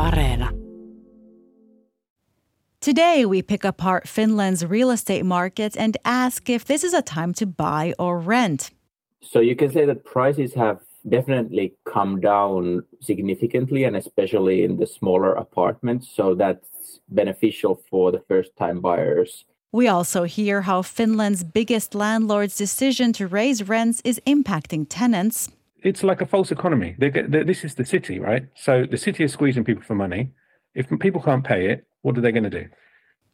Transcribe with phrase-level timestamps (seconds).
[0.00, 0.48] Areena.
[2.80, 7.34] Today, we pick apart Finland's real estate market and ask if this is a time
[7.34, 8.70] to buy or rent.
[9.20, 14.86] So you can say that prices have definitely come down significantly, and especially in the
[14.86, 16.08] smaller apartments.
[16.08, 19.44] So that's beneficial for the first time buyers.
[19.72, 25.50] We also hear how Finland's biggest landlord's decision to raise rents is impacting tenants.
[25.82, 26.94] It's like a false economy.
[26.98, 28.46] They get, they, this is the city, right?
[28.54, 30.32] So the city is squeezing people for money.
[30.74, 32.68] If people can't pay it, what are they going to do?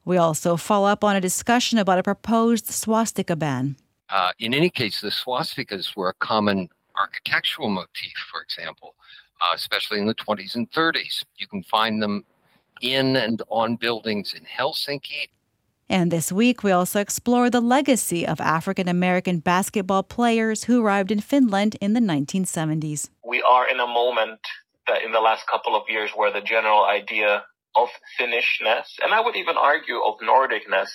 [0.04, 3.76] We also follow up on a discussion about a proposed swastika ban.
[4.08, 8.94] Uh, in any case, the swastikas were a common architectural motif, for example,
[9.40, 11.24] uh, especially in the 20s and 30s.
[11.38, 12.24] You can find them
[12.82, 15.28] in and on buildings in Helsinki.
[15.88, 21.12] And this week, we also explore the legacy of African American basketball players who arrived
[21.12, 23.08] in Finland in the 1970s.
[23.24, 24.40] We are in a moment
[24.88, 27.44] that in the last couple of years where the general idea
[27.76, 30.90] of Finnishness, and I would even argue of Nordicness,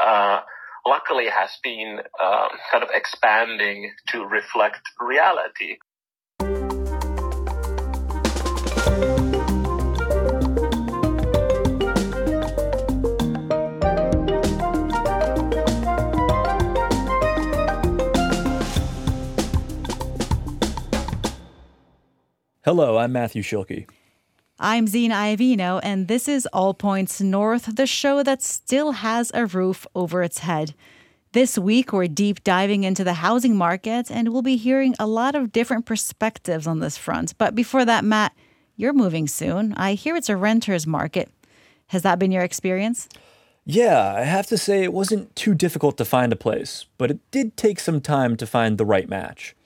[0.00, 0.40] uh,
[0.86, 5.78] luckily has been uh, kind of expanding to reflect reality.
[22.70, 23.88] Hello, I'm Matthew Schilke.
[24.60, 29.44] I'm Zena Iovino, and this is All Points North, the show that still has a
[29.44, 30.72] roof over its head.
[31.32, 35.34] This week, we're deep diving into the housing market, and we'll be hearing a lot
[35.34, 37.36] of different perspectives on this front.
[37.38, 38.36] But before that, Matt,
[38.76, 39.74] you're moving soon.
[39.74, 41.28] I hear it's a renter's market.
[41.88, 43.08] Has that been your experience?
[43.66, 47.18] Yeah, I have to say it wasn't too difficult to find a place, but it
[47.32, 49.56] did take some time to find the right match.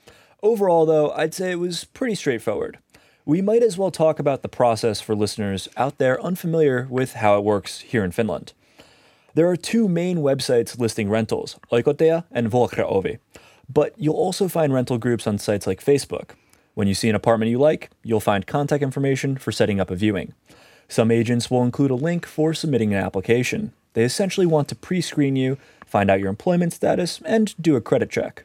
[0.43, 2.79] Overall, though, I'd say it was pretty straightforward
[3.27, 7.39] we might as well talk about the process for listeners out there unfamiliar with how
[7.39, 8.53] it works here in Finland.
[9.35, 13.19] There are two main websites listing rentals, Oikotie and Vuokraovi,
[13.73, 16.33] but you'll also find rental groups on sites like Facebook.
[16.75, 19.97] When you see an apartment you like, you'll find contact information for setting up a
[19.97, 20.35] viewing.
[20.87, 23.73] Some agents will include a link for submitting an application.
[23.95, 25.57] They essentially want to pre screen you,
[25.87, 28.45] find out your employment status, and do a credit check.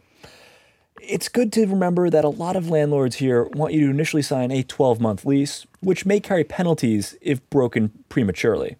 [1.01, 4.51] It's good to remember that a lot of landlords here want you to initially sign
[4.51, 8.77] a 12 month lease, which may carry penalties if broken prematurely.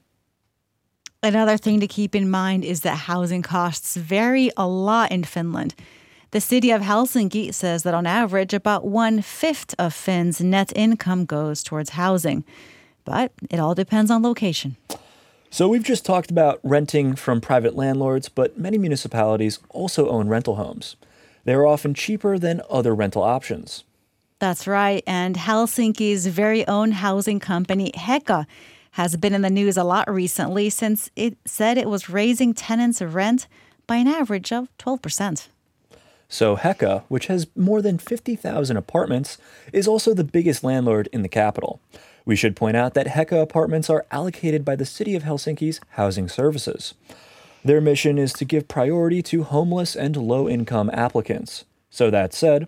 [1.22, 5.76] Another thing to keep in mind is that housing costs vary a lot in Finland.
[6.32, 11.26] The city of Helsinki says that on average, about one fifth of Finns' net income
[11.26, 12.46] goes towards housing.
[13.04, 14.78] But it all depends on location.
[15.50, 20.56] So, we've just talked about renting from private landlords, but many municipalities also own rental
[20.56, 20.96] homes.
[21.44, 23.84] They are often cheaper than other rental options.
[24.40, 25.04] That's right.
[25.06, 28.46] And Helsinki's very own housing company, Heka,
[28.92, 33.02] has been in the news a lot recently since it said it was raising tenants'
[33.02, 33.48] rent
[33.86, 35.48] by an average of 12%.
[36.32, 39.38] So, Heka, which has more than 50,000 apartments,
[39.74, 41.82] is also the biggest landlord in the capital.
[42.24, 46.30] We should point out that Heka apartments are allocated by the City of Helsinki's Housing
[46.30, 46.94] Services.
[47.64, 51.66] Their mission is to give priority to homeless and low income applicants.
[51.90, 52.68] So, that said,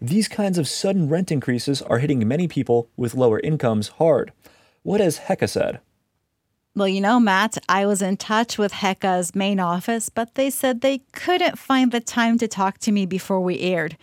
[0.00, 4.32] these kinds of sudden rent increases are hitting many people with lower incomes hard.
[4.82, 5.80] What has Heka said?
[6.76, 10.80] Well, you know, Matt, I was in touch with Heka's main office, but they said
[10.80, 13.96] they couldn't find the time to talk to me before we aired.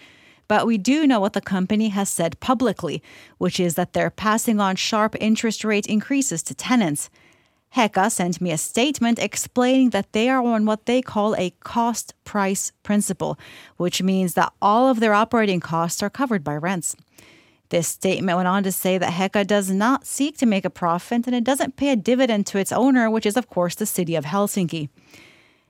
[0.49, 3.01] But we do know what the company has said publicly,
[3.37, 7.09] which is that they're passing on sharp interest rate increases to tenants.
[7.75, 12.13] Heka sent me a statement explaining that they are on what they call a cost
[12.23, 13.37] price principle,
[13.77, 16.95] which means that all of their operating costs are covered by rents.
[17.69, 21.25] This statement went on to say that Heka does not seek to make a profit
[21.25, 24.15] and it doesn't pay a dividend to its owner, which is, of course, the city
[24.15, 24.89] of Helsinki.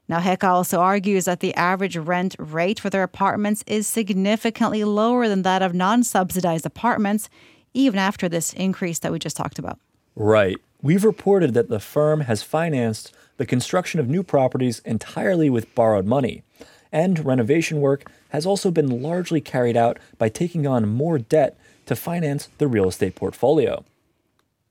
[0.08, 5.28] Now, Heka also argues that the average rent rate for their apartments is significantly lower
[5.28, 7.30] than that of non subsidized apartments,
[7.74, 9.80] even after this increase that we just talked about.
[10.16, 10.58] Right.
[10.82, 16.06] We've reported that the firm has financed the construction of new properties entirely with borrowed
[16.06, 16.44] money,
[16.92, 21.96] and renovation work has also been largely carried out by taking on more debt to
[21.96, 23.84] finance the real estate portfolio.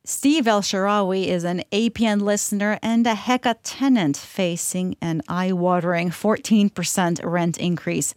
[0.06, 6.10] Steve El Sharawi is an APN listener and a Heka tenant facing an eye watering
[6.10, 8.14] 14% rent increase.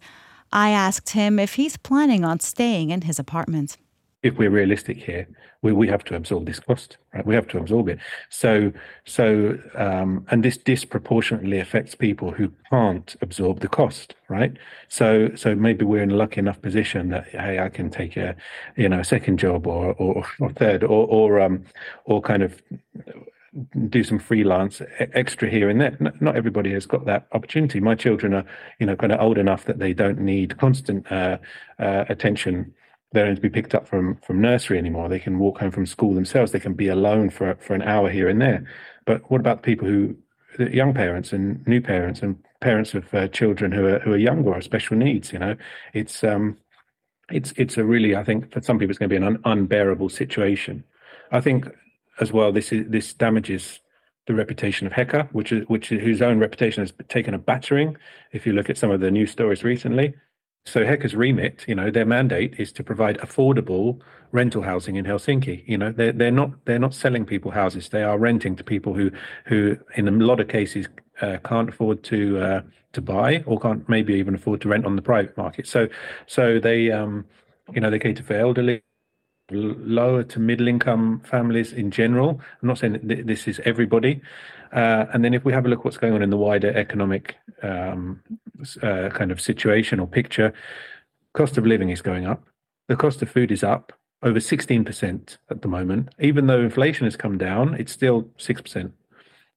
[0.52, 3.78] I asked him if he's planning on staying in his apartment.
[4.22, 5.28] If we're realistic here,
[5.62, 7.24] we, we have to absorb this cost, right?
[7.24, 7.98] We have to absorb it.
[8.30, 8.72] So,
[9.04, 14.56] so, um, and this disproportionately affects people who can't absorb the cost, right?
[14.88, 18.34] So, so maybe we're in a lucky enough position that hey, I can take a,
[18.76, 21.64] you know, a second job or or, or third or or um
[22.04, 22.60] or kind of
[23.88, 25.96] do some freelance extra here and there.
[26.20, 27.80] Not everybody has got that opportunity.
[27.80, 28.44] My children are,
[28.78, 31.38] you know, kind of old enough that they don't need constant uh,
[31.78, 32.74] uh, attention
[33.12, 35.08] they don't need to be picked up from from nursery anymore.
[35.08, 36.52] They can walk home from school themselves.
[36.52, 38.66] They can be alone for for an hour here and there.
[39.06, 40.16] But what about the people who,
[40.58, 44.52] young parents and new parents and parents of uh, children who are who are younger
[44.52, 45.32] or special needs?
[45.32, 45.56] You know,
[45.94, 46.58] it's um,
[47.30, 49.42] it's it's a really I think for some people it's going to be an un-
[49.44, 50.84] unbearable situation.
[51.32, 51.66] I think
[52.20, 53.80] as well this is this damages
[54.26, 57.96] the reputation of Heka, which is which is, whose own reputation has taken a battering.
[58.32, 60.14] If you look at some of the news stories recently,
[60.68, 64.00] so Heka's remit, you know, their mandate is to provide affordable
[64.32, 65.64] rental housing in Helsinki.
[65.66, 67.88] You know, they're they're not they're not selling people houses.
[67.90, 69.10] They are renting to people who
[69.46, 70.88] who in a lot of cases
[71.22, 72.62] uh, can't afford to uh,
[72.92, 75.66] to buy or can't maybe even afford to rent on the private market.
[75.66, 75.88] So
[76.26, 77.24] so they um
[77.74, 78.82] you know they cater for elderly
[79.50, 82.40] lower to middle income families in general.
[82.62, 84.20] I'm not saying that this is everybody.
[84.72, 86.76] Uh, and then if we have a look at what's going on in the wider
[86.76, 88.22] economic um,
[88.82, 90.52] uh, kind of situation or picture,
[91.32, 92.44] cost of living is going up.
[92.88, 93.92] The cost of food is up
[94.22, 96.10] over 16% at the moment.
[96.18, 98.92] Even though inflation has come down, it's still 6%.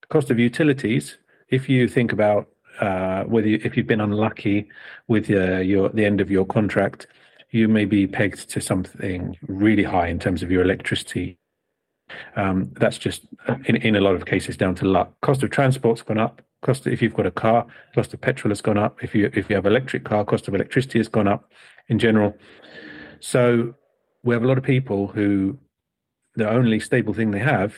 [0.09, 1.17] Cost of utilities,
[1.49, 2.47] if you think about
[2.79, 4.69] uh, whether you, if you've been unlucky
[5.07, 7.07] with uh, your the end of your contract,
[7.51, 11.37] you may be pegged to something really high in terms of your electricity.
[12.35, 13.23] Um, that's just
[13.65, 15.13] in, in a lot of cases down to luck.
[15.21, 16.41] Cost of transport's gone up.
[16.61, 17.65] Cost if you've got a car,
[17.95, 19.03] cost of petrol has gone up.
[19.03, 21.51] If you if you have electric car, cost of electricity has gone up
[21.87, 22.35] in general.
[23.19, 23.73] So
[24.23, 25.57] we have a lot of people who
[26.35, 27.75] the only stable thing they have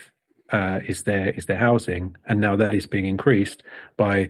[0.51, 3.63] uh, is their is their housing, and now that is being increased
[3.97, 4.29] by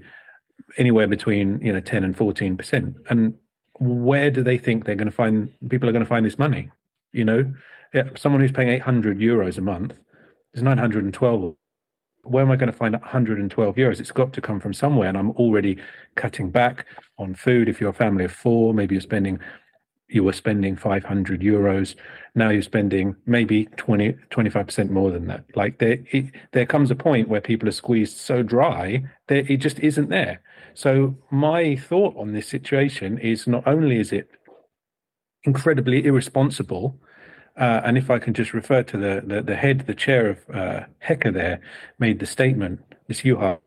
[0.77, 3.33] anywhere between you know 10 and 14 percent and
[3.79, 6.69] where do they think they're going to find people are going to find this money?
[7.11, 7.53] You know,
[8.15, 9.93] someone who's paying 800 euros a month
[10.53, 11.55] is 912.
[12.25, 13.99] Where am I going to find 112 euros?
[13.99, 15.09] It's got to come from somewhere.
[15.09, 15.77] And I'm already
[16.15, 16.85] cutting back
[17.17, 17.67] on food.
[17.67, 19.39] If you're a family of four, maybe you're spending,
[20.13, 21.95] you were spending 500 euros.
[22.35, 25.45] Now you're spending maybe 20, 25% more than that.
[25.55, 29.57] Like there, it, there comes a point where people are squeezed so dry that it
[29.57, 30.41] just isn't there.
[30.73, 34.29] So my thought on this situation is not only is it
[35.43, 36.99] incredibly irresponsible,
[37.57, 40.37] uh, and if I can just refer to the the, the head, the chair of
[40.51, 41.61] uh, Heka there,
[41.99, 43.59] made the statement, this Juha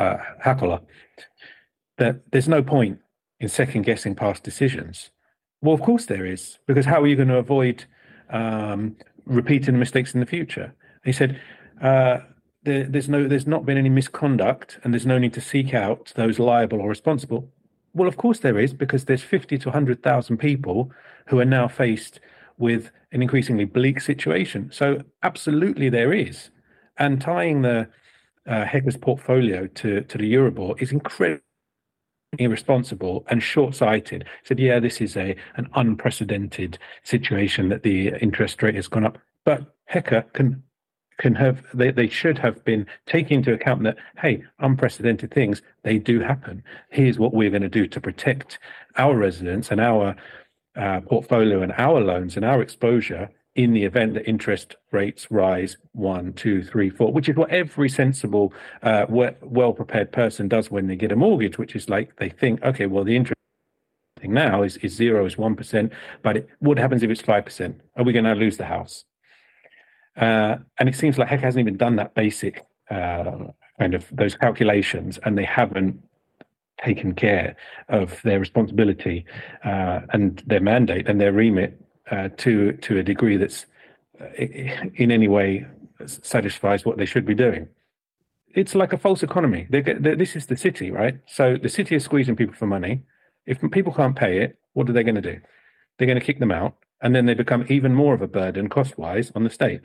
[0.00, 0.80] uh, Hakola,
[1.98, 2.98] that there's no point
[3.38, 5.10] in second guessing past decisions.
[5.64, 7.86] Well, of course there is, because how are you going to avoid
[8.28, 10.74] um, repeating mistakes in the future?
[11.06, 11.40] He said,
[11.80, 12.18] uh,
[12.64, 16.12] there, there's no there's not been any misconduct and there's no need to seek out
[16.16, 17.50] those liable or responsible.
[17.94, 20.90] Well of course there is because there's 50 to 100,000 people
[21.28, 22.20] who are now faced
[22.58, 24.70] with an increasingly bleak situation.
[24.70, 26.50] So absolutely there is.
[26.98, 27.88] And tying the
[28.46, 31.43] uh, Heka's portfolio to to the Euribor is incredibly
[32.38, 34.24] irresponsible and short-sighted.
[34.44, 39.18] Said, yeah, this is a an unprecedented situation that the interest rate has gone up,
[39.44, 40.62] but Heka can
[41.18, 45.98] can have they, they should have been taking into account that hey unprecedented things they
[45.98, 48.58] do happen here's what we're going to do to protect
[48.96, 50.16] our residents and our
[50.76, 55.76] uh, portfolio and our loans and our exposure in the event that interest rates rise
[55.92, 60.88] one two three four which is what every sensible uh, well prepared person does when
[60.88, 63.34] they get a mortgage which is like they think okay well the interest
[64.20, 65.92] thing now is, is zero is one percent
[66.22, 67.80] but it, what happens if it's five percent?
[67.96, 69.04] Are we going to lose the house?
[70.16, 73.38] Uh, and it seems like Heka hasn't even done that basic uh,
[73.78, 76.00] kind of those calculations, and they haven't
[76.82, 77.56] taken care
[77.88, 79.24] of their responsibility
[79.64, 81.80] uh, and their mandate and their remit
[82.10, 83.66] uh, to to a degree that's
[84.20, 85.66] uh, in any way
[86.06, 87.68] satisfies what they should be doing.
[88.54, 89.66] It's like a false economy.
[89.70, 91.18] They they, this is the city, right?
[91.26, 93.02] So the city is squeezing people for money.
[93.46, 95.40] If people can't pay it, what are they going to do?
[95.98, 98.68] They're going to kick them out and then they become even more of a burden
[98.68, 99.82] cost wise on the state.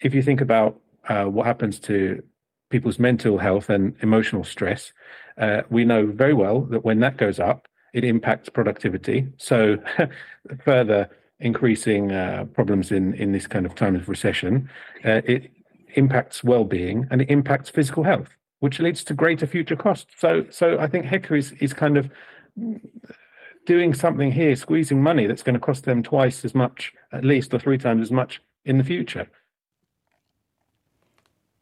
[0.00, 2.22] If you think about uh, what happens to
[2.70, 4.92] people's mental health and emotional stress,
[5.38, 9.28] uh, we know very well that when that goes up, it impacts productivity.
[9.36, 9.76] So,
[10.64, 11.08] further
[11.44, 14.68] increasing uh, problems in, in this kind of time of recession,
[15.04, 15.50] uh, it
[15.94, 20.12] impacts well being and it impacts physical health, which leads to greater future costs.
[20.18, 22.10] So, so I think Heka is, is kind of
[23.66, 27.52] doing something here, squeezing money that's going to cost them twice as much, at least,
[27.54, 29.26] or three times as much in the future.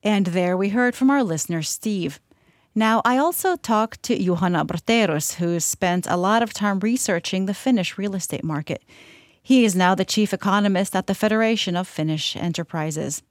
[0.05, 2.21] And there we heard from our listener, Steve.
[2.75, 7.55] Now, I also talked to Juhana Brotherus, who spent a lot of time researching the
[7.55, 8.83] Finnish real estate market.
[9.43, 13.23] He is now the chief economist at the Federation of Finnish Enterprises.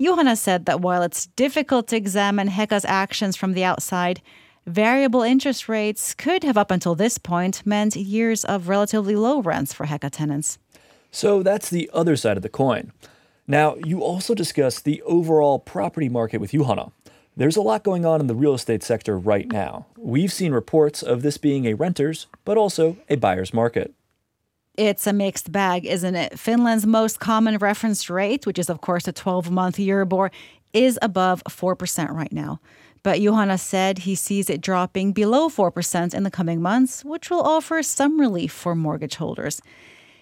[0.00, 4.22] Juhana said that while it's difficult to examine Heka's actions from the outside,
[4.66, 9.74] variable interest rates could have up until this point meant years of relatively low rents
[9.74, 10.58] for Heka tenants.
[11.10, 12.92] So that's the other side of the coin.
[13.46, 16.90] Now, you also discussed the overall property market with Juhana.
[17.36, 19.86] There's a lot going on in the real estate sector right now.
[19.98, 23.92] We've seen reports of this being a renter's, but also a buyer's market.
[24.76, 26.38] It's a mixed bag, isn't it?
[26.38, 30.30] Finland's most common reference rate, which is, of course, a 12 month Euribor,
[30.72, 32.60] is above 4% right now.
[33.04, 37.42] But Juhana said he sees it dropping below 4% in the coming months, which will
[37.42, 39.62] offer some relief for mortgage holders.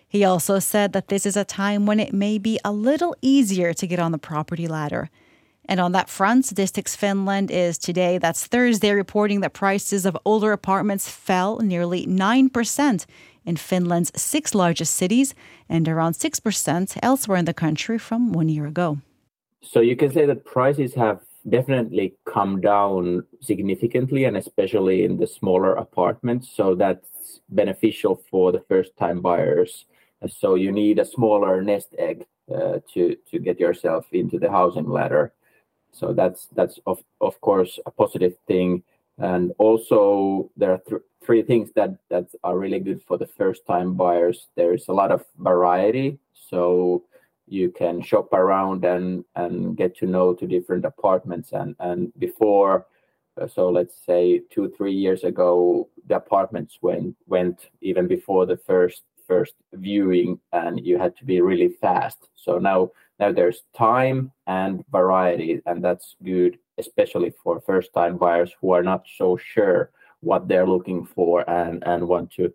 [0.06, 3.72] He also said that this is a time when it may be a little easier
[3.72, 5.08] to get on the property ladder.
[5.66, 10.52] And on that front, Statistics Finland is today, that's Thursday, reporting that prices of older
[10.52, 13.06] apartments fell nearly 9%
[13.44, 15.34] in Finland's six largest cities
[15.68, 18.98] and around 6% elsewhere in the country from one year ago.
[19.62, 25.26] So you can say that prices have definitely come down significantly and especially in the
[25.26, 26.50] smaller apartments.
[26.54, 29.86] So that's beneficial for the first time buyers.
[30.28, 34.88] So you need a smaller nest egg uh, to, to get yourself into the housing
[34.88, 35.32] ladder.
[35.92, 38.82] So that's that's of of course a positive thing.
[39.18, 43.66] And also there are th- three things that that are really good for the first
[43.66, 44.48] time buyers.
[44.56, 46.18] There's a lot of variety,
[46.50, 47.04] so
[47.46, 52.86] you can shop around and and get to know to different apartments and and before
[53.40, 58.56] uh, so let's say two three years ago the apartments went went even before the
[58.56, 62.90] first first viewing and you had to be really fast so now
[63.22, 68.82] now there's time and variety, and that's good, especially for first time buyers who are
[68.82, 72.52] not so sure what they're looking for and, and want to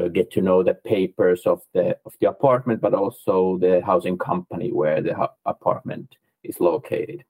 [0.00, 4.18] uh, get to know the papers of the of the apartment, but also the housing
[4.18, 7.24] company where the apartment is located.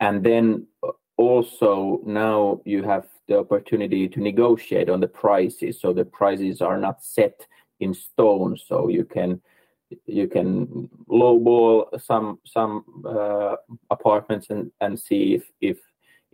[0.00, 5.80] And then uh, also now you have the opportunity to negotiate on the prices.
[5.80, 7.46] So the prices are not set
[7.80, 9.40] in stone, so you can
[10.06, 13.56] you can lowball some some uh,
[13.90, 15.78] apartments and and see if if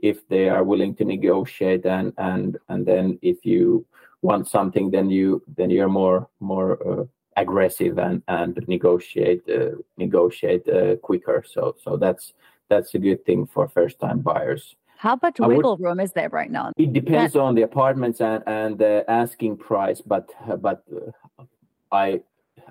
[0.03, 3.87] if they are willing to negotiate and and and then if you
[4.21, 7.05] want something then you then you're more more uh,
[7.37, 11.45] aggressive and and negotiate uh, negotiate uh, quicker.
[11.47, 12.35] So so that's
[12.69, 14.77] that's a good thing for first time buyers.
[14.97, 16.73] How much wiggle would, room is there right now?
[16.77, 17.41] It depends that...
[17.41, 20.31] on the apartments and and the asking price but
[20.61, 21.45] but uh,
[21.91, 22.21] i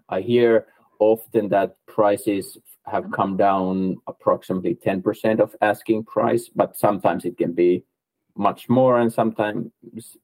[0.10, 0.68] I hear
[1.00, 7.54] often that prices have come down approximately 10% of asking price, but sometimes it can
[7.54, 7.84] be
[8.36, 9.72] much more, and sometimes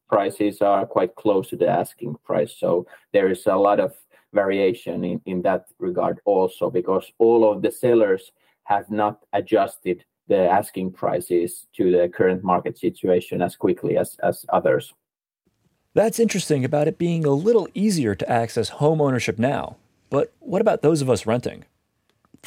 [0.10, 2.56] prices are quite close to the asking price.
[2.58, 3.94] So there is a lot of
[4.34, 8.32] variation in, in that regard also, because all of the sellers
[8.64, 14.46] have not adjusted the asking prices to the current market situation as quickly as, as
[14.50, 14.94] others.
[15.94, 19.78] That's interesting about it being a little easier to access home ownership now.
[20.10, 21.66] But what about those of us renting?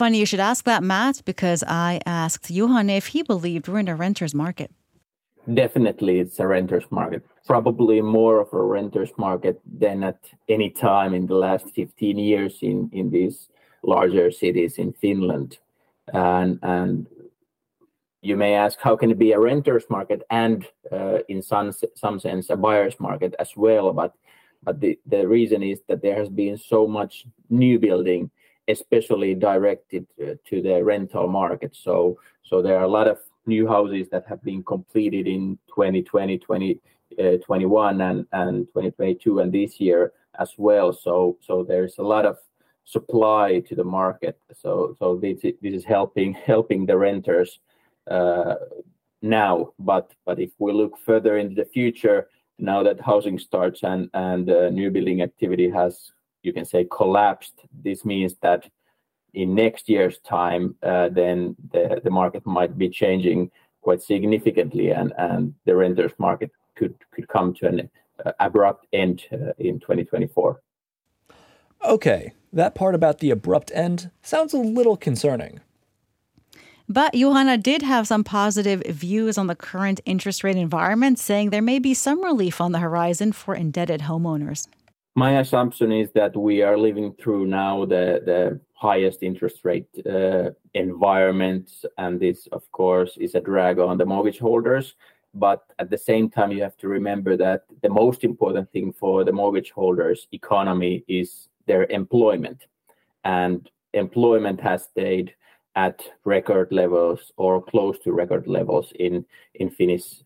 [0.00, 3.88] Funny you should ask that, Matt, because I asked Johan if he believed we're in
[3.88, 4.70] a renter's market.
[5.52, 7.22] Definitely, it's a renter's market.
[7.46, 12.60] Probably more of a renter's market than at any time in the last 15 years
[12.62, 13.50] in, in these
[13.82, 15.58] larger cities in Finland.
[16.14, 17.06] And, and
[18.22, 22.18] you may ask how can it be a renter's market and uh, in some some
[22.18, 24.14] sense a buyer's market as well but
[24.62, 28.30] but the, the reason is that there has been so much new building
[28.70, 31.76] especially directed uh, to the rental market.
[31.76, 36.38] So so there are a lot of new houses that have been completed in 2020
[36.38, 40.92] 2021 uh, and and 2022 and this year as well.
[40.92, 42.38] So so there's a lot of
[42.84, 44.38] supply to the market.
[44.54, 47.60] So so this, is helping helping the renters
[48.10, 48.54] uh,
[49.22, 49.72] now.
[49.78, 54.46] But but if we look further into the future, now that housing starts and and
[54.74, 58.68] new building activity has, you can say, collapsed, this means that
[59.34, 65.12] in next year's time, uh, then the the market might be changing quite significantly, and
[65.18, 67.90] and the renters market could could come to an
[68.24, 70.60] uh, abrupt end uh, in 2024.
[71.84, 75.60] Okay, that part about the abrupt end sounds a little concerning.
[76.88, 81.62] But Juhana did have some positive views on the current interest rate environment, saying there
[81.62, 84.66] may be some relief on the horizon for indebted homeowners.
[85.16, 90.50] My assumption is that we are living through now the, the highest interest rate uh,
[90.74, 94.94] environment, and this, of course, is a drag on the mortgage holders.
[95.34, 99.24] But at the same time, you have to remember that the most important thing for
[99.24, 102.66] the mortgage holders' economy is their employment.
[103.24, 105.34] And employment has stayed
[105.76, 109.24] at record levels or close to record levels in
[109.54, 110.22] in Finnish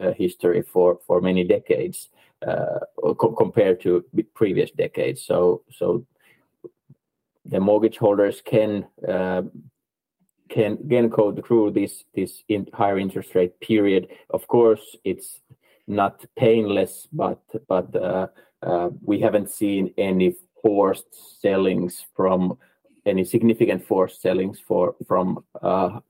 [0.00, 2.08] uh, history for for many decades
[3.38, 4.04] compared to
[4.34, 5.22] previous decades.
[5.22, 6.06] So so
[7.44, 9.42] the mortgage holders can uh,
[11.08, 12.04] go through this
[12.72, 14.08] higher interest rate period.
[14.30, 15.40] Of course, it's
[15.86, 18.28] not painless, but but uh,
[18.62, 22.58] uh, we haven't seen any forced sellings from
[23.06, 26.00] any significant forced sellings for from uh,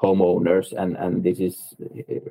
[0.00, 1.74] homeowners, and this is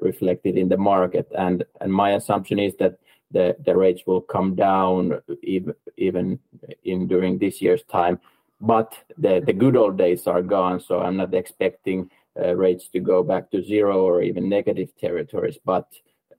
[0.01, 1.27] reflected in the market.
[1.37, 2.97] And my assumption is that
[3.31, 6.39] the the rates will come down even even
[6.83, 8.19] in during this year's time.
[8.61, 12.09] But the the good old days are gone, so I'm not expecting
[12.39, 15.57] uh, rates to go back to zero or even negative territories.
[15.63, 15.87] But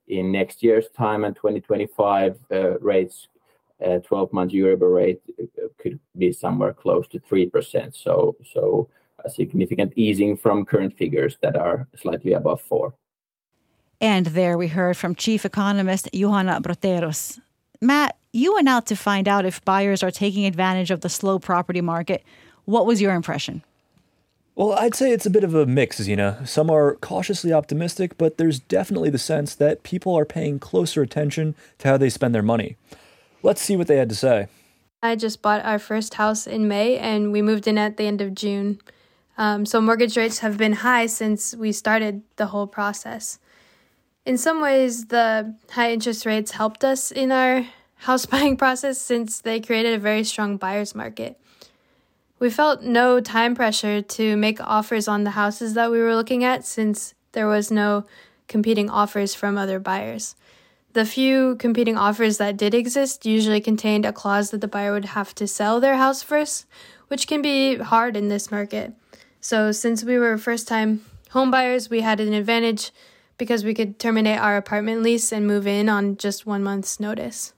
[0.08, 3.28] in next year's time and 2025, uh, rates
[3.80, 5.22] 12-month Euribor rate
[5.78, 7.96] could be somewhere close to 3%.
[7.96, 8.88] So so
[9.24, 12.94] a significant easing from current figures that are slightly above 4
[14.00, 17.38] And there we heard from Chief Economist Juhana Brotherus.
[17.82, 21.38] Matt, you went out to find out if buyers are taking advantage of the slow
[21.38, 22.24] property market.
[22.64, 23.62] What was your impression?
[24.54, 26.36] Well, I'd say it's a bit of a mix, you know.
[26.44, 31.54] Some are cautiously optimistic, but there's definitely the sense that people are paying closer attention
[31.78, 32.76] to how they spend their money.
[33.42, 34.48] Let's see what they had to say.
[35.02, 38.20] I just bought our first house in May and we moved in at the end
[38.20, 38.80] of June.
[39.38, 43.38] Um, so mortgage rates have been high since we started the whole process.
[44.26, 49.40] In some ways, the high interest rates helped us in our house buying process since
[49.40, 51.38] they created a very strong buyer's market.
[52.38, 56.42] We felt no time pressure to make offers on the houses that we were looking
[56.42, 58.06] at since there was no
[58.48, 60.34] competing offers from other buyers.
[60.92, 65.04] The few competing offers that did exist usually contained a clause that the buyer would
[65.04, 66.66] have to sell their house first,
[67.08, 68.92] which can be hard in this market.
[69.40, 72.90] So, since we were first time home buyers, we had an advantage
[73.40, 77.54] because we could terminate our apartment lease and move in on just one month's notice.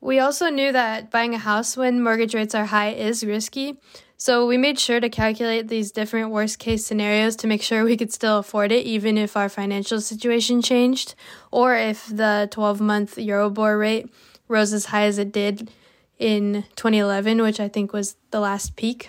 [0.00, 3.78] We also knew that buying a house when mortgage rates are high is risky,
[4.18, 7.96] so we made sure to calculate these different worst case scenarios to make sure we
[7.96, 11.14] could still afford it even if our financial situation changed
[11.50, 14.12] or if the 12 month Euribor rate
[14.48, 15.70] rose as high as it did
[16.18, 19.08] in 2011, which I think was the last peak.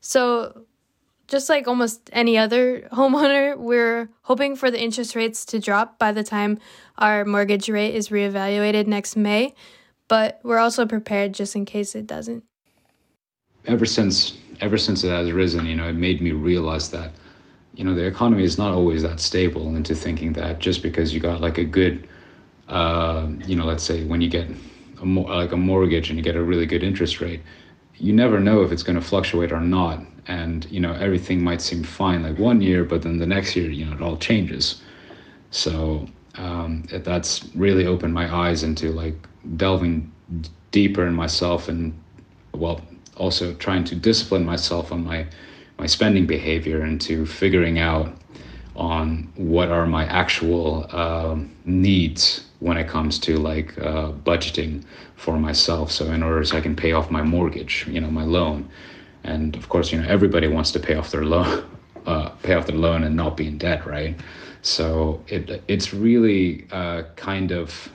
[0.00, 0.66] So,
[1.32, 6.12] just like almost any other homeowner, we're hoping for the interest rates to drop by
[6.12, 6.60] the time
[6.98, 9.54] our mortgage rate is reevaluated next May,
[10.06, 12.44] but we're also prepared just in case it doesn't
[13.66, 17.10] ever since ever since it has risen, you know, it made me realize that,
[17.74, 19.74] you know, the economy is not always that stable.
[19.74, 22.08] Into thinking that just because you got like a good,
[22.68, 24.48] uh, you know, let's say when you get
[25.00, 27.40] a mo- like a mortgage and you get a really good interest rate,
[27.96, 30.00] you never know if it's going to fluctuate or not.
[30.26, 33.70] And you know, everything might seem fine like one year, but then the next year,
[33.70, 34.80] you know, it all changes.
[35.50, 39.16] So um, that's really opened my eyes into like
[39.56, 40.10] delving
[40.70, 41.98] deeper in myself and
[42.54, 42.80] well
[43.16, 45.26] also trying to discipline myself on my
[45.78, 48.16] my spending behavior and to figuring out
[48.76, 54.82] on what are my actual uh, needs when it comes to like uh, budgeting
[55.16, 55.90] for myself.
[55.90, 58.68] So in order so I can pay off my mortgage, you know, my loan,
[59.24, 61.64] and of course, you know, everybody wants to pay off their loan,
[62.06, 64.18] uh, pay off their loan and not be in debt, right?
[64.62, 67.90] So it it's really uh, kind of,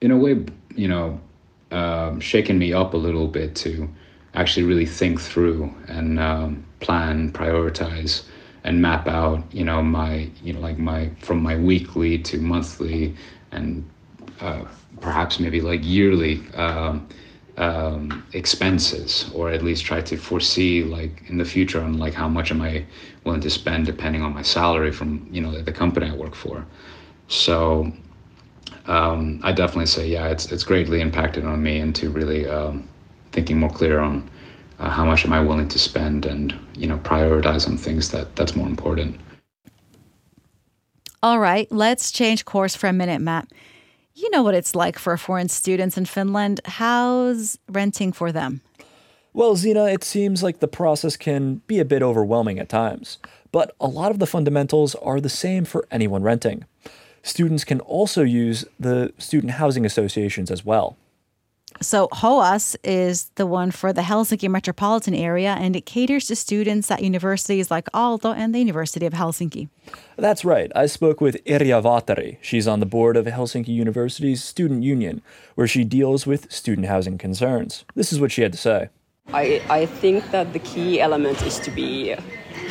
[0.00, 1.20] in a way, you know,
[1.72, 2.20] um,
[2.58, 3.88] me up a little bit to
[4.34, 8.24] actually really think through and um, plan, prioritize,
[8.64, 13.14] and map out, you know, my, you know, like my from my weekly to monthly,
[13.52, 13.88] and
[14.40, 14.64] uh,
[15.00, 17.08] perhaps maybe like yearly um,
[17.56, 22.28] um, expenses, or at least try to foresee, like in the future, on like how
[22.28, 22.84] much am I
[23.24, 26.34] willing to spend depending on my salary from, you know, the, the company I work
[26.34, 26.66] for.
[27.28, 27.92] So
[28.86, 32.88] um, I definitely say, yeah, it's it's greatly impacted on me into really um,
[33.32, 34.28] thinking more clear on
[34.78, 38.36] uh, how much am I willing to spend and you know prioritize on things that
[38.36, 39.18] that's more important.
[41.22, 43.48] All right, let's change course for a minute, Matt.
[44.18, 46.62] You know what it's like for foreign students in Finland.
[46.64, 48.62] How's renting for them?
[49.34, 53.18] Well, Zena, it seems like the process can be a bit overwhelming at times,
[53.52, 56.64] but a lot of the fundamentals are the same for anyone renting.
[57.22, 60.96] Students can also use the student housing associations as well.
[61.80, 66.90] So HOAS is the one for the Helsinki metropolitan area and it caters to students
[66.90, 69.68] at universities like Aalto and the University of Helsinki.
[70.16, 70.72] That's right.
[70.74, 72.38] I spoke with Irja Vatari.
[72.40, 75.22] She's on the board of Helsinki University's student union,
[75.54, 77.84] where she deals with student housing concerns.
[77.94, 78.88] This is what she had to say.
[79.32, 82.14] I, I think that the key element is to be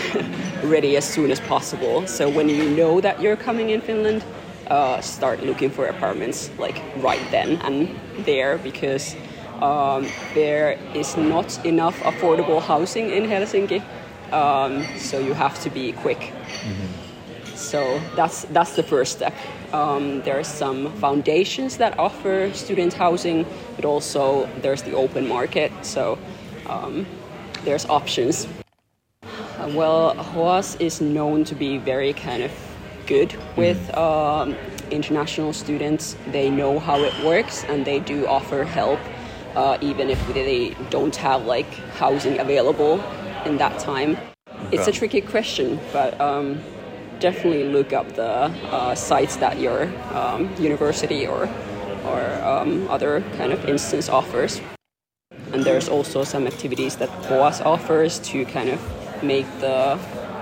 [0.63, 2.07] ready as soon as possible.
[2.07, 4.23] So when you know that you're coming in Finland,
[4.67, 9.15] uh, start looking for apartments like right then and there because
[9.61, 13.83] um, there is not enough affordable housing in Helsinki.
[14.31, 16.19] Um, so you have to be quick.
[16.19, 17.55] Mm-hmm.
[17.55, 19.33] So that's that's the first step.
[19.71, 25.71] Um, there are some foundations that offer student housing, but also there's the open market.
[25.81, 26.17] So
[26.67, 27.05] um,
[27.63, 28.47] there's options.
[29.73, 32.51] Well, HOAS is known to be very kind of
[33.05, 34.51] good with mm-hmm.
[34.51, 34.55] um,
[34.91, 36.15] international students.
[36.31, 38.99] They know how it works and they do offer help,
[39.55, 43.01] uh, even if they don't have like housing available
[43.45, 44.17] in that time.
[44.71, 46.61] It's a tricky question, but um,
[47.19, 51.49] definitely look up the uh, sites that your um, university or
[52.05, 54.61] or um, other kind of instance offers.
[55.53, 58.79] And there's also some activities that HOAS offers to kind of
[59.23, 59.97] make the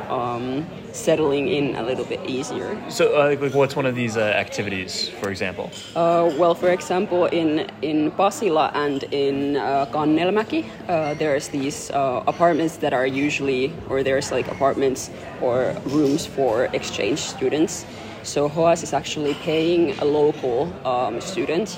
[0.09, 2.77] um, settling in a little bit easier.
[2.89, 5.71] So, uh, like, what's one of these uh, activities, for example?
[5.95, 12.23] Uh, well, for example, in in Pasila and in uh, Kannelmäki, uh, there's these uh,
[12.27, 15.09] apartments that are usually, or there's like apartments
[15.41, 17.85] or rooms for exchange students.
[18.23, 21.77] So HOAS is actually paying a local um, student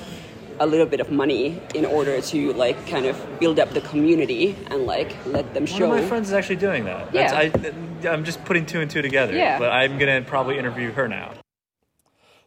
[0.59, 4.55] a little bit of money in order to like kind of build up the community
[4.67, 5.87] and like let them show.
[5.87, 7.13] One of my friends is actually doing that.
[7.13, 7.31] Yeah.
[7.33, 9.35] I, I'm just putting two and two together.
[9.35, 9.59] Yeah.
[9.59, 11.33] But I'm gonna probably interview her now.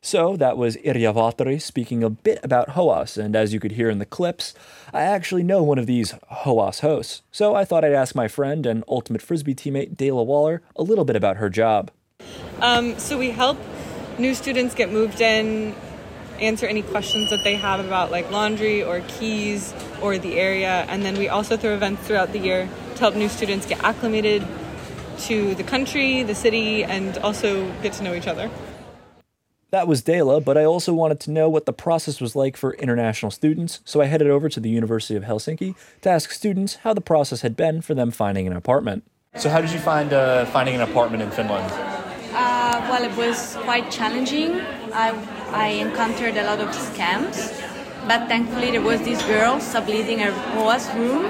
[0.00, 3.90] So that was Irja Vatari speaking a bit about HOAS, and as you could hear
[3.90, 4.54] in the clips,
[4.94, 7.22] I actually know one of these HOAS hosts.
[7.32, 11.04] So I thought I'd ask my friend and Ultimate Frisbee teammate Dayla Waller a little
[11.04, 11.90] bit about her job.
[12.60, 13.58] Um, so we help
[14.18, 15.74] new students get moved in
[16.40, 20.84] answer any questions that they have about like laundry or keys or the area.
[20.88, 24.46] And then we also throw events throughout the year to help new students get acclimated
[25.20, 28.50] to the country, the city, and also get to know each other.
[29.70, 32.72] That was Dela, but I also wanted to know what the process was like for
[32.74, 36.94] international students, so I headed over to the University of Helsinki to ask students how
[36.94, 39.04] the process had been for them finding an apartment.
[39.36, 41.70] So, how did you find uh, finding an apartment in Finland?
[41.70, 44.58] Uh, well, it was quite challenging.
[44.94, 45.12] I
[45.52, 47.52] I encountered a lot of scams,
[48.06, 51.26] but thankfully there was this girl subleasing a HOAS room,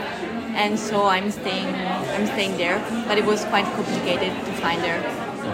[0.55, 1.69] and so I'm staying.
[2.15, 2.79] I'm staying there.
[3.07, 4.99] But it was quite complicated to find her.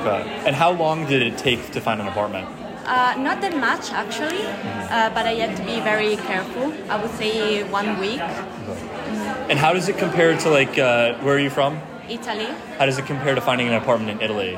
[0.00, 0.22] Okay.
[0.46, 2.48] And how long did it take to find an apartment?
[2.87, 6.72] Uh, not that much actually, uh, but I had to be very careful.
[6.90, 8.20] I would say one week.
[8.20, 9.50] Mm-hmm.
[9.50, 11.81] And how does it compare to like uh, where are you from?
[12.09, 12.48] Italy.
[12.79, 14.57] How does it compare to finding an apartment in Italy?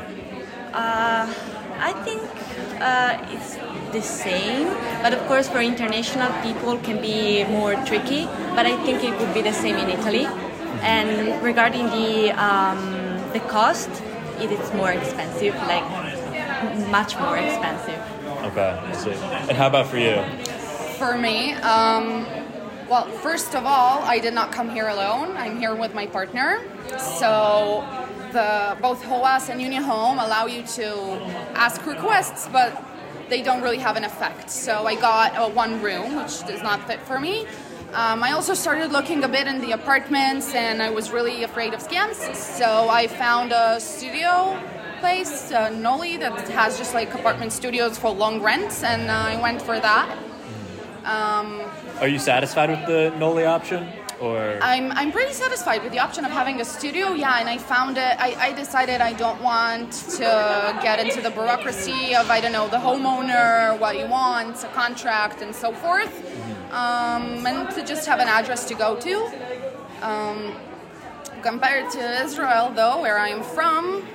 [0.73, 1.33] Uh,
[1.79, 2.23] I think
[2.81, 3.57] uh, it's
[3.97, 4.69] the same,
[5.03, 8.23] but of course for international people can be more tricky.
[8.57, 10.27] But I think it would be the same in Italy.
[10.83, 12.81] And regarding the um,
[13.33, 13.91] the cost,
[14.45, 15.87] it is more expensive, like
[16.99, 18.01] much more expensive.
[18.49, 19.17] Okay, I see.
[19.49, 20.17] And how about for you?
[21.01, 21.39] For me,
[21.77, 22.27] um,
[22.93, 25.37] well, first of all, I did not come here alone.
[25.37, 26.63] I'm here with my partner.
[27.21, 27.83] So
[28.33, 30.87] the both HOAS and Union Home allow you to
[31.65, 32.71] ask requests, but
[33.29, 34.51] they don't really have an effect.
[34.51, 37.47] So I got a one room, which does not fit for me.
[37.93, 41.73] Um, I also started looking a bit in the apartments, and I was really afraid
[41.73, 42.35] of scams.
[42.35, 44.59] So I found a studio
[45.01, 49.41] place, uh, Noli, that has just like apartment studios for long rents, and uh, I
[49.41, 50.19] went for that.
[51.05, 51.63] Um,
[52.01, 53.89] Are you satisfied with the Noli option?
[54.21, 54.59] Or?
[54.63, 57.99] I'm, I'm pretty satisfied with the option of having a studio yeah and i found
[57.99, 62.53] it I, I decided i don't want to get into the bureaucracy of i don't
[62.53, 66.75] know the homeowner what you want a contract and so forth mm-hmm.
[66.75, 69.15] um, and to just have an address to go to.
[70.03, 70.55] Um,
[71.43, 74.07] compared to israel though where i am from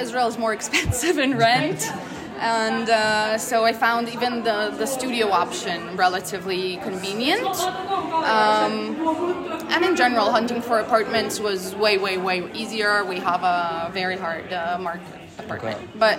[0.00, 1.90] israel is more expensive in rent
[2.42, 7.46] and uh, so I found even the, the studio option relatively convenient.
[7.46, 8.96] Um,
[9.70, 13.04] and in general, hunting for apartments was way, way, way easier.
[13.04, 15.06] We have a very hard uh, market
[15.38, 15.88] apartment, okay.
[15.98, 16.18] but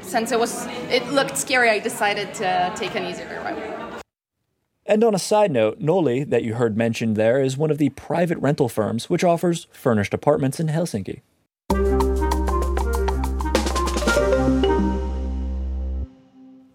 [0.00, 4.02] since it was it looked scary, I decided to take an easier route.
[4.86, 7.90] And on a side note, Noli, that you heard mentioned there, is one of the
[7.90, 11.20] private rental firms which offers furnished apartments in Helsinki.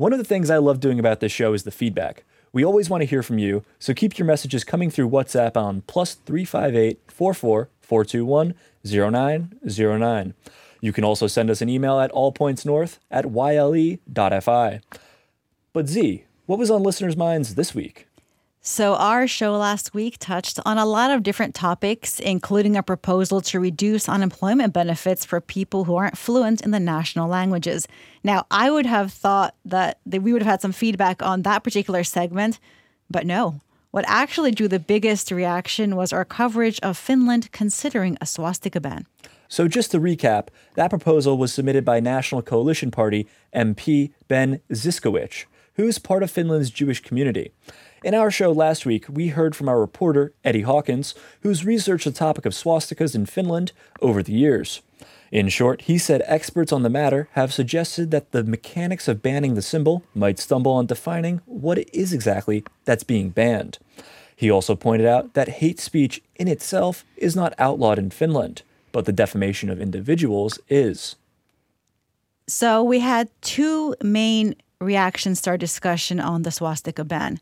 [0.03, 2.25] One of the things I love doing about this show is the feedback.
[2.51, 5.79] We always want to hear from you, so keep your messages coming through WhatsApp on
[5.87, 10.33] plus 358 44 421 0909.
[10.81, 14.81] You can also send us an email at allpointsnorth at yle.fi.
[15.71, 18.05] But Z, what was on listeners' minds this week?
[18.65, 23.41] So, our show last week touched on a lot of different topics, including a proposal
[23.41, 27.89] to reduce unemployment benefits for people who aren't fluent in the national languages.
[28.23, 31.65] Now, I would have thought that, that we would have had some feedback on that
[31.65, 32.57] particular segment,
[33.11, 33.59] but no.
[33.91, 39.07] What actually drew the biggest reaction was our coverage of Finland considering a swastika ban.
[39.49, 45.47] So, just to recap, that proposal was submitted by National Coalition Party MP Ben Zyskowicz,
[45.75, 47.51] who is part of Finland's Jewish community.
[48.03, 52.11] In our show last week, we heard from our reporter, Eddie Hawkins, who's researched the
[52.11, 54.81] topic of swastikas in Finland over the years.
[55.31, 59.53] In short, he said experts on the matter have suggested that the mechanics of banning
[59.53, 63.77] the symbol might stumble on defining what it is exactly that's being banned.
[64.35, 69.05] He also pointed out that hate speech in itself is not outlawed in Finland, but
[69.05, 71.15] the defamation of individuals is.
[72.47, 77.39] So we had two main reactions to our discussion on the swastika ban.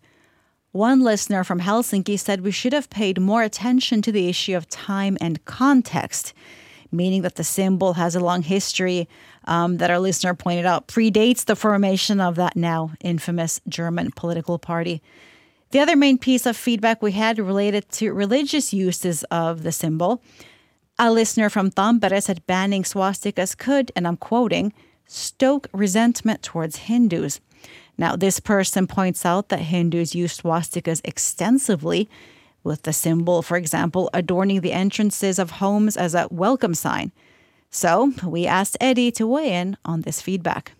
[0.71, 4.69] One listener from Helsinki said we should have paid more attention to the issue of
[4.69, 6.33] time and context,
[6.93, 9.09] meaning that the symbol has a long history
[9.43, 14.57] um, that our listener pointed out predates the formation of that now infamous German political
[14.57, 15.01] party.
[15.71, 20.23] The other main piece of feedback we had related to religious uses of the symbol.
[20.97, 24.71] A listener from Tampere said banning swastikas could, and I'm quoting,
[25.05, 27.41] stoke resentment towards Hindus.
[28.01, 32.09] Now, this person points out that Hindus use swastikas extensively,
[32.63, 37.11] with the symbol, for example, adorning the entrances of homes as a welcome sign.
[37.69, 40.71] So, we asked Eddie to weigh in on this feedback.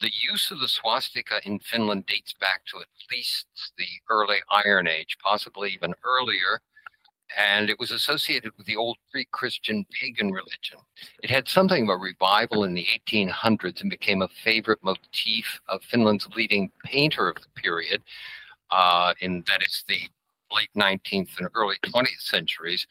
[0.00, 3.46] The use of the swastika in Finland dates back to at least
[3.78, 6.60] the early Iron Age, possibly even earlier
[7.36, 10.78] and it was associated with the old pre Christian pagan religion.
[11.22, 15.82] It had something of a revival in the 1800s and became a favorite motif of
[15.82, 18.02] Finland's leading painter of the period,
[18.70, 20.00] uh, in that is the
[20.52, 22.86] late 19th and early 20th centuries,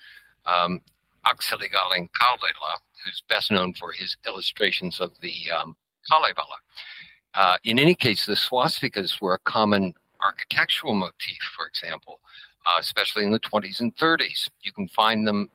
[0.46, 0.82] um,
[1.26, 5.76] Akseli Gallen Kalevala, who's best known for his illustrations of the um,
[6.10, 6.58] Kalevala.
[7.34, 9.94] Uh, in any case, the swastikas were a common
[10.24, 12.20] architectural motif, for example,
[12.66, 14.50] uh, especially in the 20s and 30s.
[14.64, 15.50] You can find them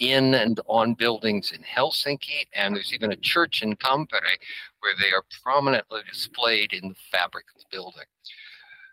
[0.00, 4.38] in and on buildings in Helsinki, and there's even a church in Tampere
[4.80, 8.04] where they are prominently displayed in the fabric of the building.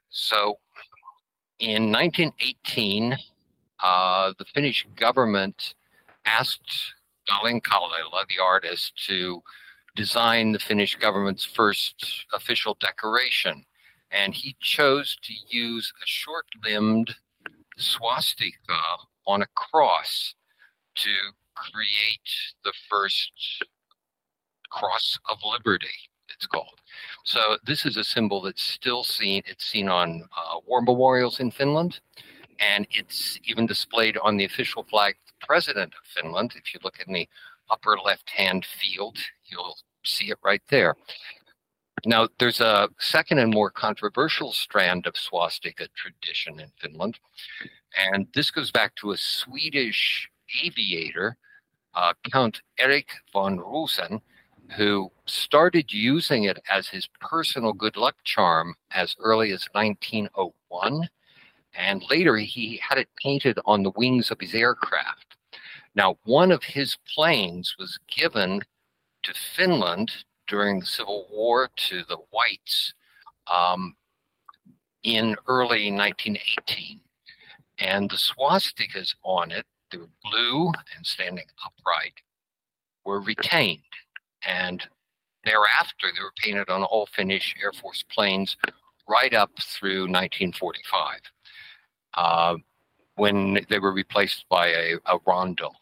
[0.10, 0.58] So
[1.60, 3.18] in 1918,
[3.84, 5.76] uh, the Finnish government
[6.26, 6.94] asked
[7.28, 9.42] Gallen-Kallela, the artist, to
[9.96, 13.66] design the Finnish government's first official decoration.
[14.12, 17.16] And he chose to use a short limbed
[17.78, 18.80] swastika
[19.28, 20.36] on a cross
[20.96, 21.10] to
[21.56, 22.30] create
[22.64, 23.32] the first
[24.70, 25.88] cross of liberty
[26.36, 26.82] it's called.
[27.24, 31.52] So this is a symbol that's still seen it's seen on uh, war memorials in
[31.52, 32.00] finland
[32.60, 36.54] and it's even displayed on the official flag of the president of finland.
[36.56, 37.28] If you look in the
[37.70, 40.96] upper left hand field you'll see it right there
[42.06, 47.20] now, there's a second and more controversial strand of swastika tradition in Finland,
[47.98, 50.30] and this goes back to a Swedish
[50.64, 51.38] aviator,
[51.96, 54.22] uh, Count Erik von Rosen,
[54.76, 61.10] who started using it as his personal good luck charm as early as 1901.
[61.78, 65.36] And later, he had it painted on the wings of his aircraft.
[65.94, 68.62] Now, one of his planes was given
[69.24, 70.12] to Finland
[70.48, 72.94] during the Civil War to the whites
[73.48, 73.96] um,
[75.04, 77.00] in early 1918.
[77.80, 82.14] And the swastikas on it, they were blue and standing upright,
[83.04, 83.82] were retained.
[84.48, 84.84] And
[85.44, 88.58] thereafter, they were painted on all Finnish Air Force planes
[89.08, 91.20] right up through 1945,
[92.16, 92.56] uh,
[93.16, 95.76] when they were replaced by a, a rondel.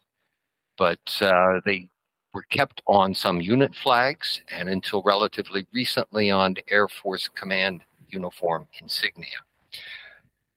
[0.78, 1.88] But uh, they
[2.34, 8.68] were kept on some unit flags and until relatively recently on Air Force Command uniform
[8.82, 9.38] insignia.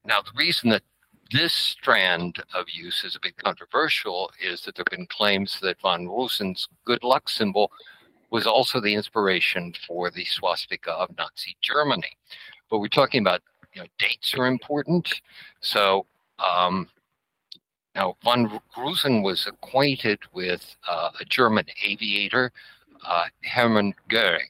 [0.05, 0.83] Now, the reason that
[1.31, 5.81] this strand of use is a bit controversial is that there have been claims that
[5.81, 7.71] von Rosen's good luck symbol
[8.29, 12.17] was also the inspiration for the swastika of Nazi Germany.
[12.69, 13.41] But we're talking about
[13.73, 15.21] you know, dates are important.
[15.61, 16.05] So
[16.39, 16.89] um,
[17.97, 22.51] now von Rosen was acquainted with uh, a German aviator,
[23.05, 24.49] uh, Hermann Goering,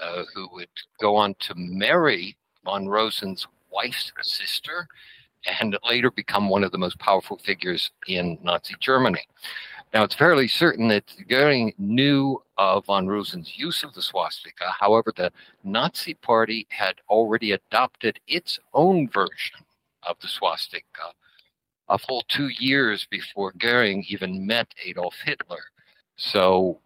[0.00, 0.68] uh, who would
[1.00, 4.86] go on to marry von Rosen's wife's sister
[5.60, 9.26] and later become one of the most powerful figures in Nazi Germany.
[9.94, 14.64] Now, it's fairly certain that Goering knew of von Rosen's use of the swastika.
[14.78, 19.60] However, the Nazi Party had already adopted its own version
[20.02, 21.12] of the swastika
[21.88, 25.64] a full two years before Goering even met Adolf Hitler.
[26.16, 26.80] So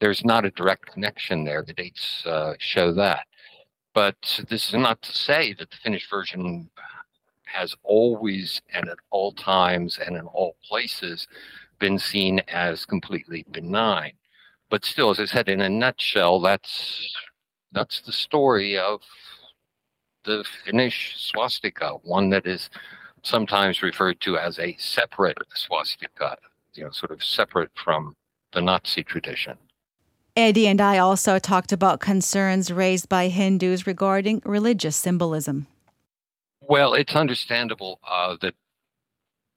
[0.00, 1.62] there's not a direct connection there.
[1.62, 3.26] The dates uh, show that.
[3.94, 6.68] But this is not to say that the Finnish version
[7.44, 11.26] has always and at all times and in all places
[11.78, 14.12] been seen as completely benign.
[14.68, 17.14] But still, as I said, in a nutshell, that's
[17.72, 19.00] that's the story of
[20.24, 22.68] the Finnish swastika, one that is
[23.26, 26.36] sometimes referred to as a separate swastika,
[26.74, 28.14] you know, sort of separate from
[28.52, 29.58] the Nazi tradition.
[30.36, 35.66] Eddie and I also talked about concerns raised by Hindus regarding religious symbolism.
[36.60, 38.54] Well, it's understandable uh, that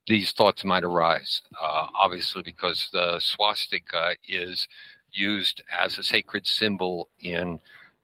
[0.07, 4.67] these thoughts might arise, uh, obviously, because the swastika is
[5.11, 7.59] used as a sacred symbol in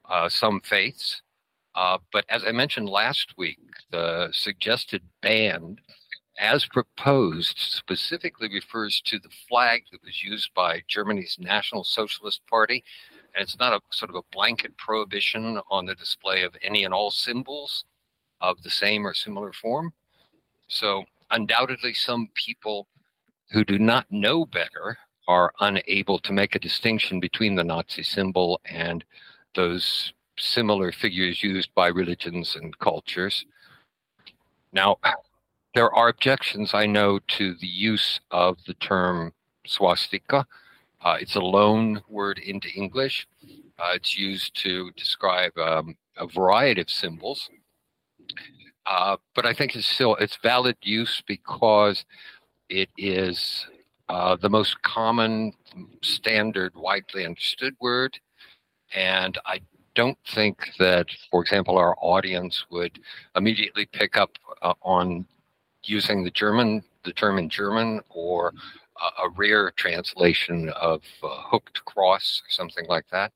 [0.10, 1.22] uh, some faiths.
[1.76, 3.60] Uh, but as I mentioned last week,
[3.92, 5.78] the suggested ban,
[6.40, 12.84] as proposed, specifically refers to the flag that was used by Germany's National Socialist Party.
[13.36, 16.94] And it's not a sort of a blanket prohibition on the display of any and
[16.94, 17.84] all symbols
[18.40, 19.92] of the same or similar form.
[20.68, 22.88] So undoubtedly some people
[23.52, 28.62] who do not know better are unable to make a distinction between the Nazi symbol
[28.66, 29.04] and
[29.56, 33.46] those similar figures used by religions and cultures.
[34.72, 34.98] Now,
[35.74, 39.34] there are objections, I know, to the use of the term
[39.66, 40.46] swastika.
[41.02, 43.28] Uh, it's a loan word into English.
[43.78, 47.50] Uh, it's used to describe um, a variety of symbols.
[48.86, 52.06] Uh, but I think it's still it's valid use because
[52.70, 53.66] it is
[54.10, 55.54] uh, the most common,
[56.04, 58.20] standard, widely understood word,
[58.94, 59.62] and I
[59.96, 63.00] don't think that, for example, our audience would
[63.36, 64.32] immediately pick up
[64.62, 65.26] uh, on
[65.84, 68.54] using the German, the term in German, or
[69.24, 73.32] a rare translation of uh, hooked cross or something like that.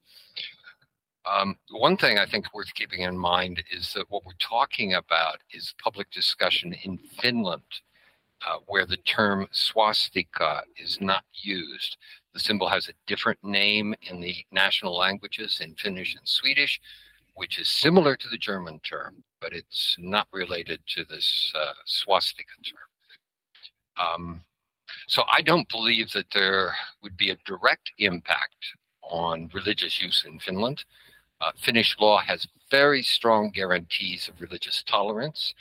[1.30, 5.40] Um, one thing I think worth keeping in mind is that what we're talking about
[5.52, 7.62] is public discussion in Finland,
[8.48, 11.98] uh, where the term swastika is not used.
[12.40, 16.80] The symbol has a different name in the national languages, in Finnish and Swedish,
[17.34, 22.54] which is similar to the German term, but it's not related to this uh, swastika
[22.64, 24.08] term.
[24.08, 24.42] Um,
[25.08, 26.74] so I don't believe that there
[27.04, 28.68] would be a direct impact
[29.02, 30.86] on religious use in Finland.
[31.42, 35.54] Uh, Finnish law has very strong guarantees of religious tolerance,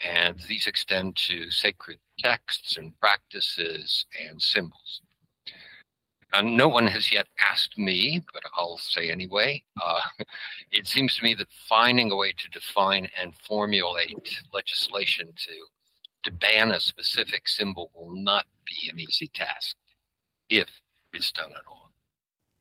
[0.00, 5.02] and these extend to sacred texts and practices and symbols.
[6.32, 9.62] And no one has yet asked me, but I'll say anyway.
[9.82, 10.00] Uh,
[10.72, 15.52] it seems to me that finding a way to define and formulate legislation to
[16.24, 19.76] to ban a specific symbol will not be an easy task,
[20.48, 20.68] if
[21.12, 21.90] it's done at all.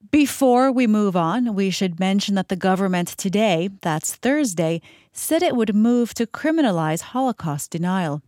[0.10, 4.82] Before we move on, we should mention that the government today, that's Thursday,
[5.14, 8.24] said it would move to criminalize Holocaust denial.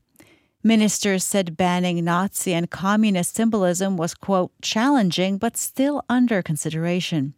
[0.66, 7.34] Ministers said banning Nazi and communist symbolism was, quote, challenging but still under consideration.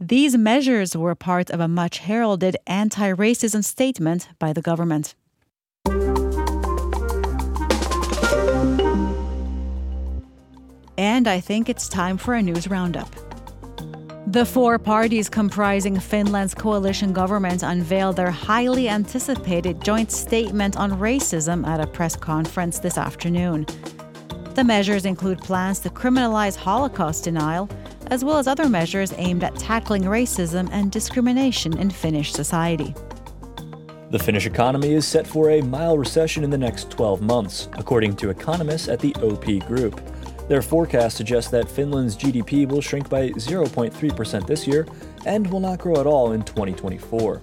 [0.00, 5.14] These measures were part of a much heralded anti racism statement by the government.
[10.96, 13.27] And I think it's time for a news roundup.
[14.32, 21.66] The four parties comprising Finland's coalition government unveiled their highly anticipated joint statement on racism
[21.66, 23.64] at a press conference this afternoon.
[24.54, 27.70] The measures include plans to criminalize Holocaust denial,
[28.08, 32.94] as well as other measures aimed at tackling racism and discrimination in Finnish society.
[34.10, 38.16] The Finnish economy is set for a mild recession in the next 12 months, according
[38.16, 40.02] to economists at the OP Group.
[40.48, 44.86] Their forecast suggests that Finland's GDP will shrink by 0.3% this year
[45.26, 47.42] and will not grow at all in 2024.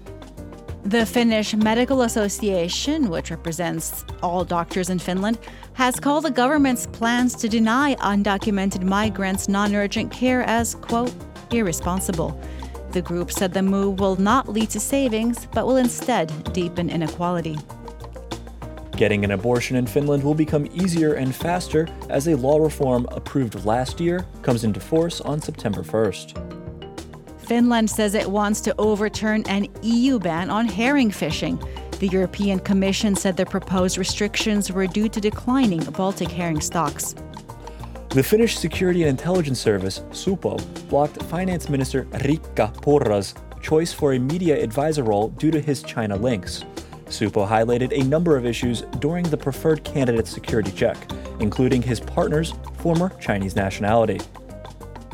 [0.86, 5.38] The Finnish Medical Association, which represents all doctors in Finland,
[5.74, 11.14] has called the government's plans to deny undocumented migrants non urgent care as, quote,
[11.52, 12.40] irresponsible.
[12.92, 17.58] The group said the move will not lead to savings, but will instead deepen inequality.
[18.98, 23.66] Getting an abortion in Finland will become easier and faster as a law reform approved
[23.66, 26.38] last year comes into force on September 1st.
[27.40, 31.62] Finland says it wants to overturn an EU ban on herring fishing.
[32.00, 37.16] The European Commission said the proposed restrictions were due to declining Baltic herring stocks.
[38.10, 44.20] The Finnish Security and Intelligence Service, SUPO, blocked Finance Minister Riikka Purra's choice for a
[44.20, 46.64] media advisor role due to his China links.
[47.08, 50.98] Supo highlighted a number of issues during the preferred candidate security check,
[51.40, 54.20] including his partner's former Chinese nationality.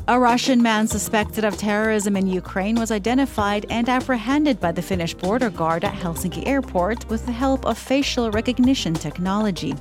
[0.07, 5.13] A Russian man suspected of terrorism in Ukraine was identified and apprehended by the Finnish
[5.13, 9.75] border guard at Helsinki airport with the help of facial recognition technology.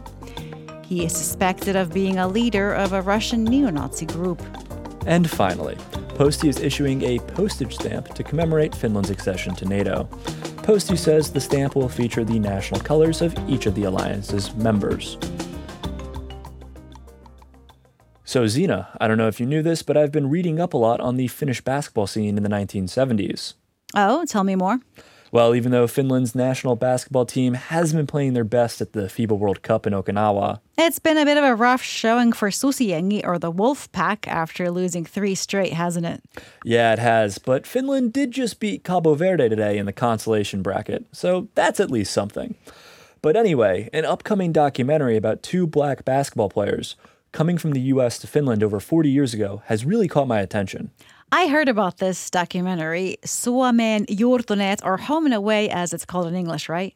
[0.84, 4.42] He is suspected of being a leader of a Russian neo Nazi group.
[5.06, 5.76] And finally,
[6.14, 10.08] Posti is issuing a postage stamp to commemorate Finland's accession to NATO.
[10.62, 15.16] Posti says the stamp will feature the national colors of each of the alliance's members.
[18.24, 20.76] So, Zena, I don't know if you knew this, but I've been reading up a
[20.76, 23.54] lot on the Finnish basketball scene in the 1970s.
[23.94, 24.78] Oh, tell me more.
[25.32, 29.38] Well, even though Finland's national basketball team has been playing their best at the FIBA
[29.38, 33.38] World Cup in Okinawa, it's been a bit of a rough showing for Susijengi or
[33.38, 36.22] the Wolf Pack after losing three straight, hasn't it?
[36.64, 37.38] Yeah, it has.
[37.38, 41.92] But Finland did just beat Cabo Verde today in the consolation bracket, so that's at
[41.92, 42.56] least something.
[43.22, 46.96] But anyway, an upcoming documentary about two black basketball players
[47.32, 50.90] coming from the US to Finland over 40 years ago has really caught my attention.
[51.32, 56.34] I heard about this documentary, Suomen juurtuneet, or Home and Away as it's called in
[56.34, 56.94] English, right?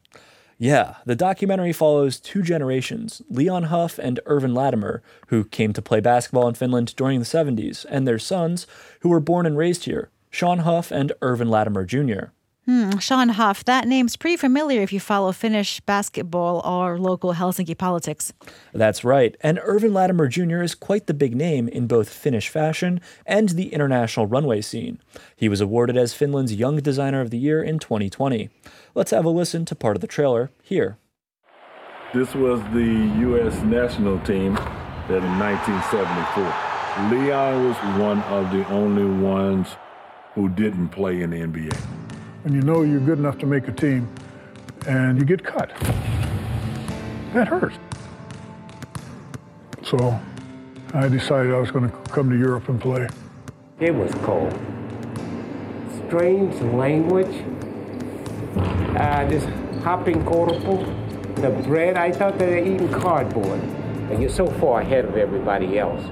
[0.57, 6.01] Yeah, the documentary follows two generations, Leon Huff and Irvin Latimer, who came to play
[6.01, 8.67] basketball in Finland during the 70s, and their sons,
[9.01, 12.31] who were born and raised here, Sean Huff and Irvin Latimer Jr.
[12.65, 17.77] Hmm, Sean Huff, that name's pretty familiar if you follow Finnish basketball or local Helsinki
[17.77, 18.33] politics.
[18.73, 20.63] That's right, and Irvin Latimer Jr.
[20.63, 24.99] is quite the big name in both Finnish fashion and the international runway scene.
[25.35, 28.49] He was awarded as Finland's Young Designer of the Year in 2020.
[28.95, 30.97] Let's have a listen to part of the trailer here.
[32.15, 33.61] This was the U.S.
[33.61, 34.55] national team
[35.07, 37.11] that in 1974.
[37.11, 39.67] Leon was one of the only ones
[40.33, 42.04] who didn't play in the NBA
[42.45, 44.07] when you know you're good enough to make a team
[44.85, 45.71] and you get cut.
[47.33, 47.75] That hurts.
[49.83, 50.19] So
[50.93, 53.09] I decided I was going to come to Europe and play.
[53.79, 54.53] It was cold.
[56.05, 57.43] Strange language.
[58.95, 59.43] Uh, this
[59.83, 60.85] hopping corporal.
[61.37, 63.59] The bread, I thought they were eating cardboard.
[64.11, 66.03] And you're so far ahead of everybody else.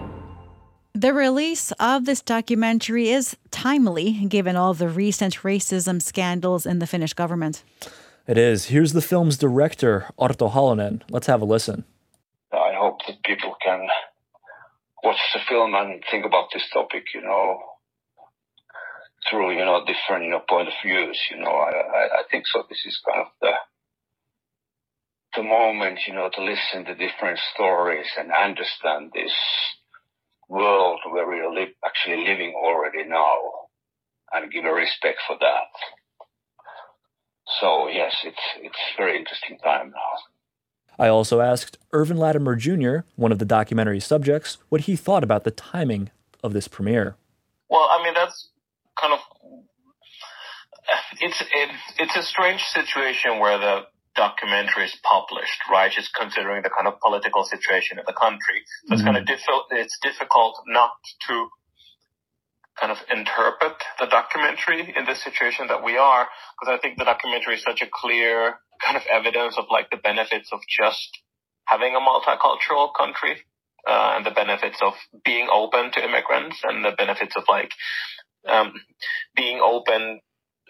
[1.04, 6.88] The release of this documentary is timely given all the recent racism scandals in the
[6.88, 7.62] Finnish government.
[8.26, 8.68] It is.
[8.68, 11.02] Here's the film's director, Arto Halonen.
[11.10, 11.84] Let's have a listen.
[12.54, 13.86] I hope that people can
[15.04, 17.60] watch the film and think about this topic, you know,
[19.30, 21.20] through, you know, different, you know, point of views.
[21.30, 22.64] You know, I, I, I think so.
[22.70, 23.52] This is kind of the
[25.36, 29.34] the moment, you know, to listen to different stories and understand this
[30.50, 33.36] world where we are li- actually living already now
[34.32, 35.70] and give a respect for that.
[37.60, 41.04] So yes, it's it's very interesting time now.
[41.04, 45.44] I also asked Irvin Latimer Jr., one of the documentary subjects, what he thought about
[45.44, 46.12] the timing
[46.44, 47.16] of this premiere.
[47.70, 48.50] Well, I mean that's
[49.00, 49.20] kind of
[51.22, 51.70] it's it,
[52.00, 53.86] it's a strange situation where the
[54.16, 55.92] documentary is published, right?
[55.92, 58.62] Just considering the kind of political situation in the country.
[58.86, 58.94] So mm-hmm.
[58.94, 60.92] it's kind of difficult, it's difficult not
[61.28, 61.50] to
[62.80, 66.28] kind of interpret the documentary in the situation that we are,
[66.60, 69.98] because I think the documentary is such a clear kind of evidence of like the
[69.98, 71.10] benefits of just
[71.66, 73.38] having a multicultural country,
[73.88, 74.94] uh, and the benefits of
[75.24, 77.72] being open to immigrants and the benefits of like,
[78.48, 78.74] um,
[79.36, 80.20] being open,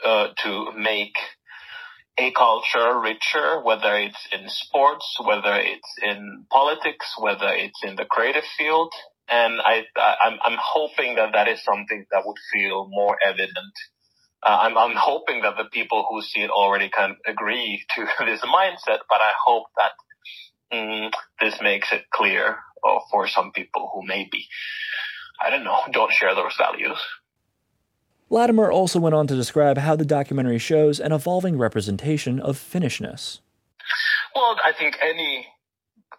[0.03, 1.15] uh, to make
[2.17, 8.05] a culture richer, whether it's in sports, whether it's in politics, whether it's in the
[8.05, 8.93] creative field.
[9.29, 13.73] And I, I'm, I'm hoping that that is something that would feel more evident.
[14.45, 18.41] Uh, I'm, I'm hoping that the people who see it already can agree to this
[18.41, 19.91] mindset, but I hope that
[20.77, 22.57] mm, this makes it clear
[22.87, 24.47] uh, for some people who maybe,
[25.41, 26.99] I don't know, don't share those values.
[28.29, 33.39] Latimer also went on to describe how the documentary shows an evolving representation of Finnishness.
[34.35, 35.47] Well, I think any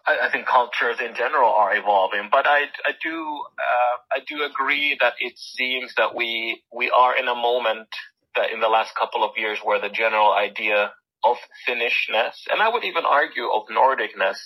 [0.07, 4.97] I, think cultures in general are evolving, but I, I do uh, I do agree
[5.01, 7.87] that it seems that we we are in a moment
[8.35, 10.91] that in the last couple of years where the general idea
[11.23, 11.37] of
[11.67, 14.37] Finnishness and I would even argue of Nordicness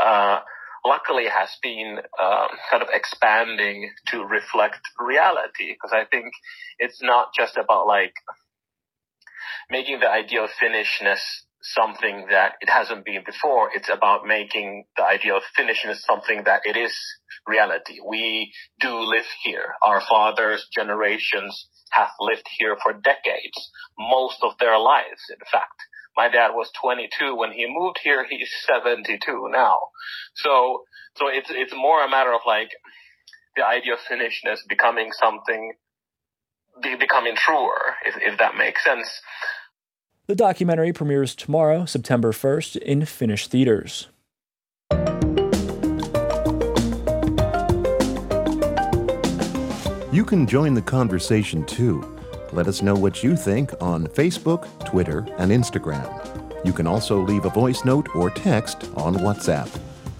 [0.00, 0.40] uh,
[0.84, 6.32] luckily has been um, kind of expanding to reflect reality because I think
[6.78, 8.14] it's not just about like
[9.70, 11.20] making the idea of Finnishness
[11.62, 13.70] something that it hasn't been before.
[13.74, 16.96] It's about making the idea of Finnishness something that it is
[17.46, 17.98] reality.
[18.06, 19.74] We do live here.
[19.82, 25.74] Our fathers' generations have lived here for decades, most of their lives, in fact.
[26.20, 28.26] My dad was 22 when he moved here.
[28.28, 29.16] He's 72
[29.50, 29.78] now.
[30.34, 30.82] So,
[31.16, 32.68] so it's, it's more a matter of like
[33.56, 35.72] the idea of Finnishness becoming something,
[36.82, 39.08] be, becoming truer, if, if that makes sense.
[40.26, 44.08] The documentary premieres tomorrow, September 1st, in Finnish theaters.
[50.12, 52.19] You can join the conversation too.
[52.52, 56.08] Let us know what you think on Facebook, Twitter, and Instagram.
[56.64, 59.68] You can also leave a voice note or text on WhatsApp.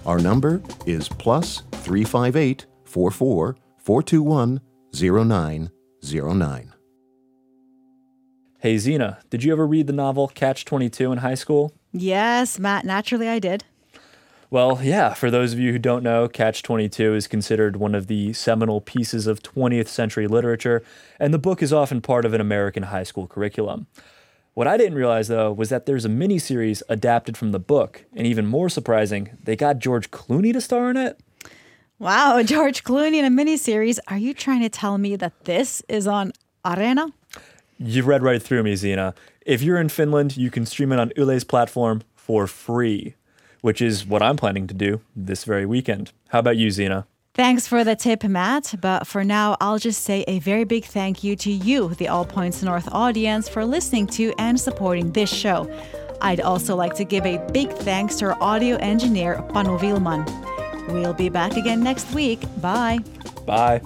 [0.05, 4.61] Our number is plus 358 44 421
[4.93, 6.73] 0909.
[8.59, 11.73] Hey, Zena, did you ever read the novel Catch 22 in high school?
[11.91, 13.63] Yes, Matt, naturally I did.
[14.51, 18.07] Well, yeah, for those of you who don't know, Catch 22 is considered one of
[18.07, 20.83] the seminal pieces of 20th century literature,
[21.21, 23.87] and the book is often part of an American high school curriculum.
[24.53, 28.27] What I didn't realize, though, was that there's a miniseries adapted from the book, and
[28.27, 31.17] even more surprising, they got George Clooney to star in it.
[31.97, 33.99] Wow, George Clooney in a miniseries.
[34.09, 36.33] Are you trying to tell me that this is on
[36.65, 37.13] Areena?
[37.77, 39.15] You've read right through me, Zena.
[39.45, 43.15] If you're in Finland, you can stream it on Yle's platform for free,
[43.61, 46.11] which is what I'm planning to do this very weekend.
[46.29, 47.07] How about you, Zena?
[47.33, 48.75] Thanks for the tip, Matt.
[48.81, 52.25] But for now, I'll just say a very big thank you to you, the All
[52.25, 55.71] Points North audience, for listening to and supporting this show.
[56.21, 60.27] I'd also like to give a big thanks to our audio engineer, Panu Willman.
[60.89, 62.41] We'll be back again next week.
[62.61, 62.99] Bye.
[63.45, 63.81] Bye.